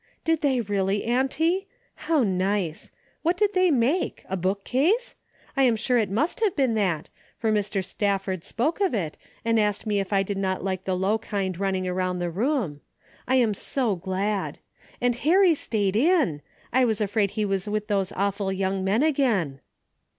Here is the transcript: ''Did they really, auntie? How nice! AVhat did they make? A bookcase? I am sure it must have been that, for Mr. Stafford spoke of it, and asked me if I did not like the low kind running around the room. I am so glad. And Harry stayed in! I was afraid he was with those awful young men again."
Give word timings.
''Did 0.25 0.41
they 0.41 0.61
really, 0.61 1.03
auntie? 1.03 1.67
How 1.93 2.23
nice! 2.23 2.89
AVhat 3.23 3.35
did 3.37 3.53
they 3.53 3.69
make? 3.69 4.25
A 4.27 4.35
bookcase? 4.35 5.13
I 5.55 5.61
am 5.61 5.75
sure 5.75 5.99
it 5.99 6.09
must 6.09 6.39
have 6.39 6.55
been 6.55 6.73
that, 6.73 7.09
for 7.37 7.51
Mr. 7.51 7.85
Stafford 7.85 8.43
spoke 8.43 8.81
of 8.81 8.95
it, 8.95 9.15
and 9.45 9.59
asked 9.59 9.85
me 9.85 9.99
if 9.99 10.11
I 10.11 10.23
did 10.23 10.39
not 10.39 10.63
like 10.63 10.85
the 10.85 10.97
low 10.97 11.19
kind 11.19 11.55
running 11.59 11.87
around 11.87 12.17
the 12.17 12.31
room. 12.31 12.81
I 13.27 13.35
am 13.35 13.53
so 13.53 13.95
glad. 13.95 14.57
And 14.99 15.17
Harry 15.17 15.53
stayed 15.53 15.95
in! 15.95 16.41
I 16.73 16.83
was 16.83 16.99
afraid 16.99 17.29
he 17.37 17.45
was 17.45 17.69
with 17.69 17.85
those 17.85 18.11
awful 18.13 18.51
young 18.51 18.83
men 18.83 19.03
again." 19.03 19.59